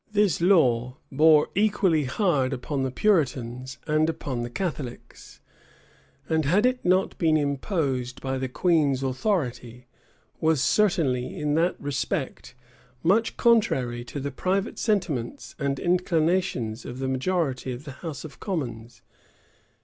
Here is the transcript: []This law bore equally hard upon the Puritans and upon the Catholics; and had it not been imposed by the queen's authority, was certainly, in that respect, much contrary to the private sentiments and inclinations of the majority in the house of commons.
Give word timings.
[]This 0.21 0.41
law 0.41 0.97
bore 1.11 1.49
equally 1.53 2.05
hard 2.05 2.53
upon 2.53 2.81
the 2.81 2.89
Puritans 2.89 3.77
and 3.85 4.09
upon 4.09 4.41
the 4.41 4.49
Catholics; 4.49 5.41
and 6.27 6.43
had 6.43 6.65
it 6.65 6.83
not 6.83 7.15
been 7.19 7.37
imposed 7.37 8.19
by 8.19 8.39
the 8.39 8.49
queen's 8.49 9.03
authority, 9.03 9.85
was 10.39 10.59
certainly, 10.59 11.37
in 11.39 11.53
that 11.53 11.79
respect, 11.79 12.55
much 13.03 13.37
contrary 13.37 14.03
to 14.05 14.19
the 14.19 14.31
private 14.31 14.79
sentiments 14.79 15.53
and 15.59 15.77
inclinations 15.77 16.83
of 16.83 16.97
the 16.97 17.07
majority 17.07 17.71
in 17.73 17.83
the 17.83 17.91
house 18.01 18.25
of 18.25 18.39
commons. 18.39 19.03